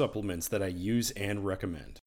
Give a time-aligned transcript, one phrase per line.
[0.00, 2.00] supplements that I use and recommend.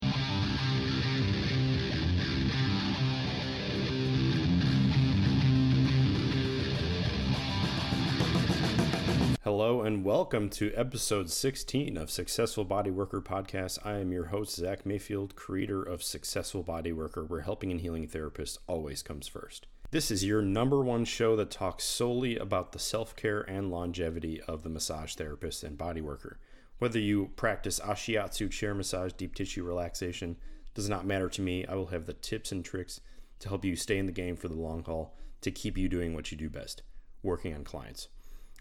[9.44, 13.78] Hello and welcome to episode 16 of Successful Bodyworker Podcast.
[13.86, 18.58] I am your host, Zach Mayfield, creator of Successful Bodyworker, where helping and healing therapists
[18.66, 19.68] always comes first.
[19.92, 24.42] This is your number one show that talks solely about the self care and longevity
[24.48, 26.38] of the massage therapist and bodyworker.
[26.84, 30.36] Whether you practice Ashiatsu chair massage, deep tissue relaxation,
[30.74, 31.66] does not matter to me.
[31.66, 33.00] I will have the tips and tricks
[33.40, 36.14] to help you stay in the game for the long haul to keep you doing
[36.14, 36.82] what you do best
[37.22, 38.10] working on clients.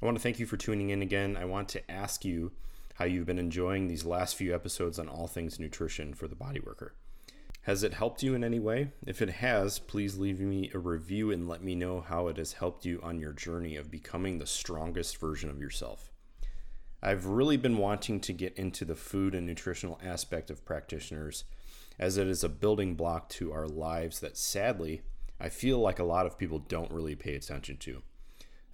[0.01, 1.37] I want to thank you for tuning in again.
[1.37, 2.53] I want to ask you
[2.95, 6.91] how you've been enjoying these last few episodes on all things nutrition for the bodyworker.
[7.63, 8.93] Has it helped you in any way?
[9.05, 12.53] If it has, please leave me a review and let me know how it has
[12.53, 16.12] helped you on your journey of becoming the strongest version of yourself.
[17.03, 21.45] I've really been wanting to get into the food and nutritional aspect of practitioners
[21.99, 25.03] as it is a building block to our lives that sadly
[25.41, 28.03] I feel like a lot of people don't really pay attention to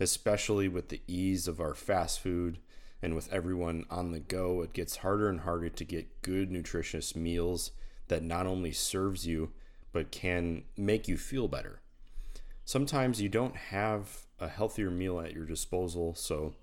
[0.01, 2.59] especially with the ease of our fast food
[3.03, 7.15] and with everyone on the go, it gets harder and harder to get good, nutritious
[7.15, 7.71] meals
[8.09, 9.53] that not only serves you,
[9.93, 11.81] but can make you feel better.
[12.65, 16.55] Sometimes you don't have a healthier meal at your disposal, so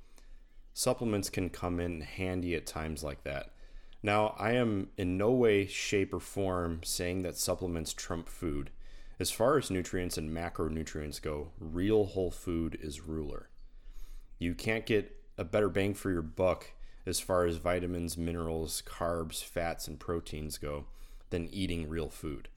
[0.77, 3.49] supplements can come in handy at times like that.
[4.03, 8.71] Now, I am in no way, shape, or form saying that supplements trump food.
[9.17, 13.47] As far as nutrients and macronutrients go, real whole food is ruler.
[14.37, 16.73] You can't get a better bang for your buck
[17.05, 20.87] as far as vitamins, minerals, carbs, fats, and proteins go
[21.29, 22.49] than eating real food.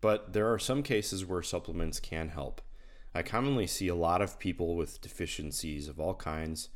[0.00, 2.60] But there are some cases where supplements can help.
[3.14, 6.70] I commonly see a lot of people with deficiencies of all kinds,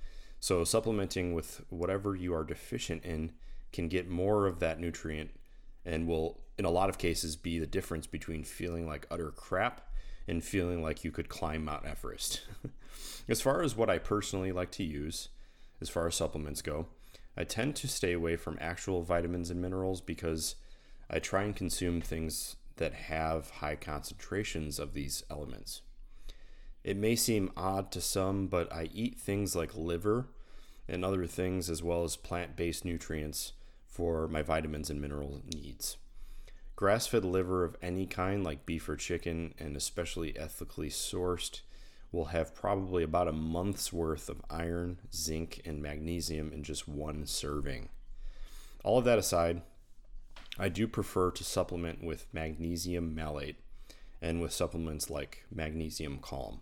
[0.46, 3.32] so supplementing with whatever you are deficient in
[3.72, 5.30] can get more of that nutrient
[5.84, 9.80] and will, in a lot of cases, be the difference between feeling like utter crap
[10.28, 12.42] and feeling like you could climb Mount Everest.
[13.28, 15.30] as far as what I personally like to use,
[15.80, 16.86] as far as supplements go,
[17.36, 20.54] I tend to stay away from actual vitamins and minerals because
[21.10, 25.82] I try and consume things that have high concentrations of these elements.
[26.84, 30.28] It may seem odd to some, but I eat things like liver
[30.88, 33.52] and other things as well as plant based nutrients
[33.86, 35.96] for my vitamins and mineral needs.
[36.76, 41.60] Grass fed liver of any kind, like beef or chicken, and especially ethically sourced,
[42.12, 47.26] will have probably about a month's worth of iron, zinc, and magnesium in just one
[47.26, 47.88] serving.
[48.84, 49.62] All of that aside,
[50.58, 53.56] I do prefer to supplement with magnesium malate
[54.22, 56.60] and with supplements like Magnesium Calm.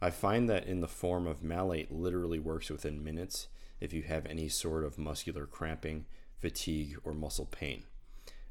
[0.00, 3.48] I find that in the form of malate literally works within minutes
[3.80, 6.06] if you have any sort of muscular cramping,
[6.40, 7.84] fatigue, or muscle pain.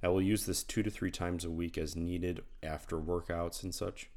[0.03, 3.73] I will use this two to three times a week as needed after workouts and
[3.73, 4.09] such.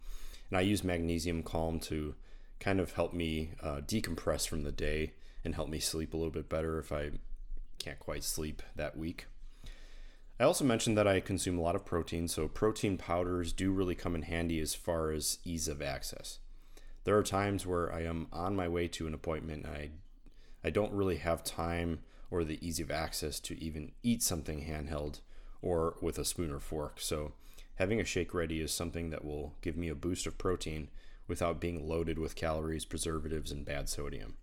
[0.51, 2.15] And I use Magnesium Calm to
[2.59, 5.12] kind of help me uh, decompress from the day
[5.45, 7.12] and help me sleep a little bit better if I
[7.79, 9.27] can't quite sleep that week.
[10.39, 13.95] I also mentioned that I consume a lot of protein, so protein powders do really
[13.95, 16.39] come in handy as far as ease of access.
[17.05, 19.91] There are times where I am on my way to an appointment and I
[20.62, 22.00] I don't really have time
[22.31, 25.21] or the ease of access to even eat something handheld
[25.62, 27.00] or with a spoon or fork.
[27.00, 27.33] So,
[27.77, 30.88] having a shake ready is something that will give me a boost of protein
[31.27, 34.37] without being loaded with calories, preservatives, and bad sodium.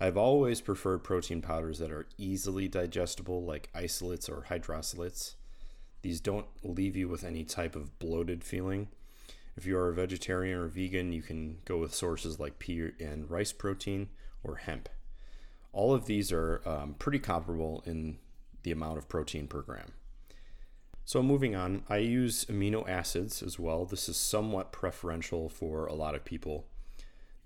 [0.00, 5.34] I've always preferred protein powders that are easily digestible, like isolates or hydrolysates.
[6.02, 8.88] These don't leave you with any type of bloated feeling.
[9.56, 13.30] If you are a vegetarian or vegan, you can go with sources like pea and
[13.30, 14.08] rice protein
[14.42, 14.88] or hemp.
[15.72, 18.18] All of these are um, pretty comparable in
[18.62, 19.92] the amount of protein per gram.
[21.04, 23.84] So, moving on, I use amino acids as well.
[23.84, 26.66] This is somewhat preferential for a lot of people.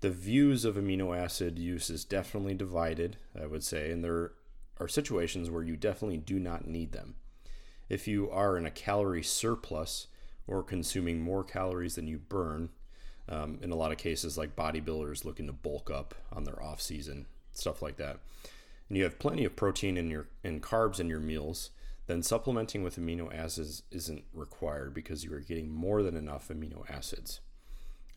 [0.01, 4.31] The views of amino acid use is definitely divided, I would say, and there
[4.79, 7.15] are situations where you definitely do not need them.
[7.89, 10.07] If you are in a calorie surplus
[10.49, 12.69] or consuming more calories than you burn,
[13.29, 16.81] um, in a lot of cases, like bodybuilders looking to bulk up on their off
[16.81, 18.19] season, stuff like that,
[18.87, 21.69] and you have plenty of protein in your and carbs in your meals,
[22.07, 26.89] then supplementing with amino acids isn't required because you are getting more than enough amino
[26.89, 27.39] acids.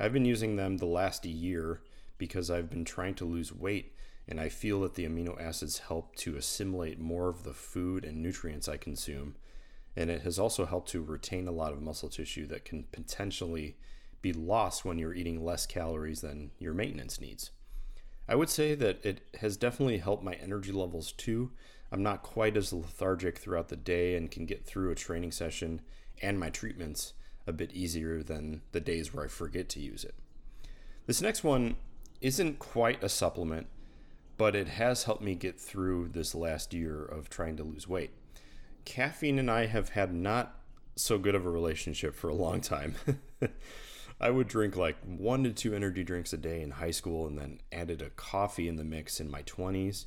[0.00, 1.82] I've been using them the last year
[2.16, 3.92] because I've been trying to lose weight
[4.26, 8.22] and I feel that the amino acids help to assimilate more of the food and
[8.22, 9.34] nutrients I consume.
[9.96, 13.76] And it has also helped to retain a lot of muscle tissue that can potentially
[14.22, 17.50] be lost when you're eating less calories than your maintenance needs.
[18.28, 21.50] I would say that it has definitely helped my energy levels too.
[21.90, 25.82] I'm not quite as lethargic throughout the day and can get through a training session
[26.22, 27.12] and my treatments
[27.46, 30.14] a bit easier than the days where I forget to use it.
[31.06, 31.76] This next one
[32.20, 33.66] isn't quite a supplement,
[34.38, 38.12] but it has helped me get through this last year of trying to lose weight.
[38.84, 40.58] Caffeine and I have had not
[40.96, 42.94] so good of a relationship for a long time.
[44.20, 47.38] I would drink like one to two energy drinks a day in high school and
[47.38, 50.04] then added a coffee in the mix in my 20s,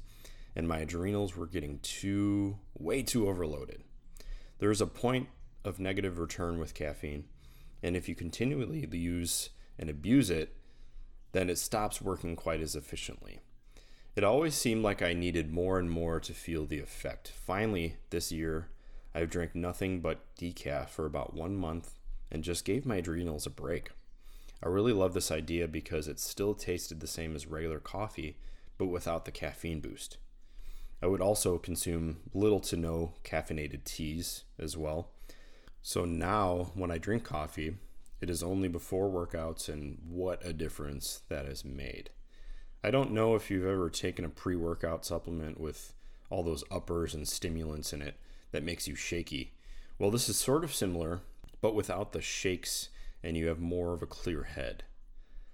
[0.55, 3.83] and my adrenals were getting too, way too overloaded.
[4.59, 5.27] There is a point
[5.65, 7.25] of negative return with caffeine,
[7.83, 10.55] and if you continually use and abuse it,
[11.33, 13.41] then it stops working quite as efficiently.
[14.15, 17.33] It always seemed like I needed more and more to feel the effect.
[17.35, 18.69] Finally, this year,
[19.13, 21.99] I've drank nothing but decaf for about one month
[22.31, 23.89] and just gave my adrenals a break.
[24.63, 28.37] I really love this idea because it still tasted the same as regular coffee,
[28.77, 30.17] but without the caffeine boost.
[31.03, 35.09] I would also consume little to no caffeinated teas as well.
[35.81, 37.75] So now, when I drink coffee,
[38.21, 42.11] it is only before workouts, and what a difference that has made.
[42.85, 45.95] I don't know if you've ever taken a pre workout supplement with
[46.29, 48.13] all those uppers and stimulants in it
[48.51, 49.53] that makes you shaky.
[49.97, 51.21] Well, this is sort of similar,
[51.61, 52.89] but without the shakes,
[53.23, 54.83] and you have more of a clear head.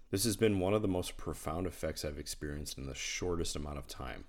[0.10, 3.78] This has been one of the most profound effects I've experienced in the shortest amount
[3.78, 4.26] of time.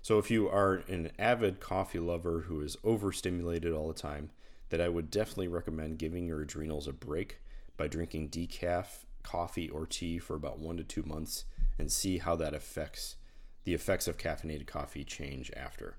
[0.00, 4.30] So, if you are an avid coffee lover who is overstimulated all the time,
[4.70, 7.42] that I would definitely recommend giving your adrenals a break
[7.76, 11.44] by drinking decaf coffee or tea for about one to two months
[11.80, 13.16] and see how that affects
[13.64, 15.96] the effects of caffeinated coffee change after.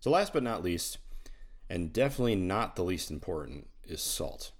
[0.00, 0.98] So, last but not least,
[1.70, 4.52] and definitely not the least important, is salt.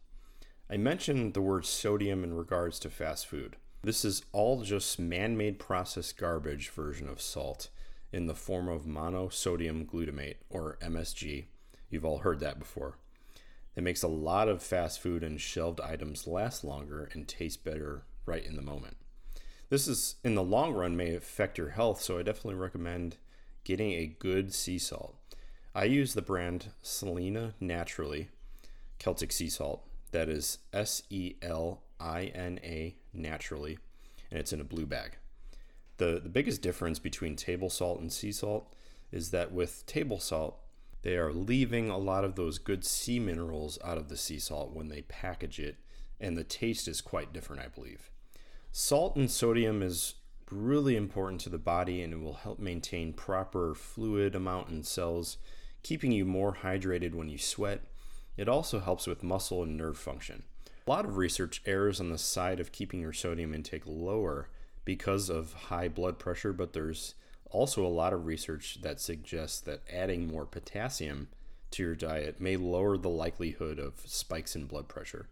[0.71, 3.57] I mentioned the word sodium in regards to fast food.
[3.83, 7.69] This is all just man made processed garbage version of salt
[8.13, 11.47] in the form of monosodium glutamate, or MSG.
[11.91, 12.99] You've all heard that before.
[13.77, 18.05] It makes a lot of fast food and shelved items last longer and taste better
[18.25, 18.97] right in the moment.
[19.69, 23.17] This is in the long run may affect your health, so I definitely recommend
[23.65, 25.17] getting a good sea salt.
[25.75, 28.29] I use the brand Selina Naturally
[29.01, 29.83] Celtic Sea Salt.
[30.13, 33.79] That is S E L I N A Naturally,
[34.31, 35.17] and it's in a blue bag.
[35.97, 38.73] The, the biggest difference between table salt and sea salt
[39.11, 40.61] is that with table salt,
[41.03, 44.73] they are leaving a lot of those good sea minerals out of the sea salt
[44.73, 45.77] when they package it,
[46.21, 48.11] and the taste is quite different, I believe.
[48.79, 50.17] Salt and sodium is
[50.51, 55.39] really important to the body and it will help maintain proper fluid amount in cells,
[55.83, 57.81] keeping you more hydrated when you sweat.
[58.37, 60.43] It also helps with muscle and nerve function.
[60.87, 64.51] A lot of research errs on the side of keeping your sodium intake lower
[64.85, 67.15] because of high blood pressure, but there's
[67.51, 71.29] also a lot of research that suggests that adding more potassium
[71.71, 75.29] to your diet may lower the likelihood of spikes in blood pressure.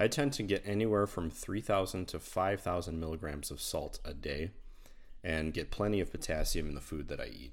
[0.00, 4.52] I tend to get anywhere from 3,000 to 5,000 milligrams of salt a day
[5.24, 7.52] and get plenty of potassium in the food that I eat.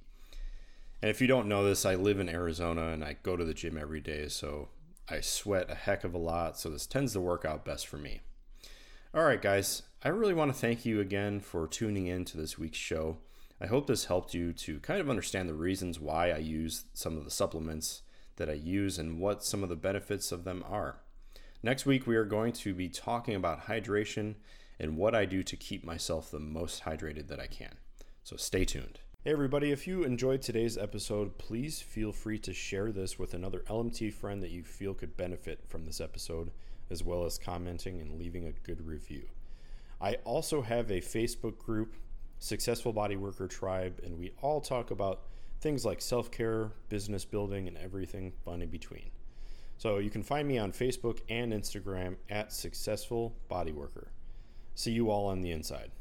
[1.01, 3.55] And if you don't know this, I live in Arizona and I go to the
[3.55, 4.69] gym every day, so
[5.09, 7.97] I sweat a heck of a lot, so this tends to work out best for
[7.97, 8.21] me.
[9.11, 12.59] All right, guys, I really want to thank you again for tuning in to this
[12.59, 13.17] week's show.
[13.59, 17.17] I hope this helped you to kind of understand the reasons why I use some
[17.17, 18.03] of the supplements
[18.35, 20.99] that I use and what some of the benefits of them are.
[21.65, 24.35] Next week, we are going to be talking about hydration
[24.79, 27.73] and what I do to keep myself the most hydrated that I can.
[28.21, 28.99] So stay tuned.
[29.23, 33.63] Hey, everybody, if you enjoyed today's episode, please feel free to share this with another
[33.67, 36.51] LMT friend that you feel could benefit from this episode,
[36.91, 39.25] as well as commenting and leaving a good review.
[39.99, 41.95] I also have a Facebook group
[42.37, 45.23] Successful Body Worker Tribe, and we all talk about
[45.61, 49.09] things like self care, business building, and everything fun in between.
[49.77, 54.07] So you can find me on Facebook and Instagram at Successful Bodyworker.
[54.73, 55.91] See you all on the inside.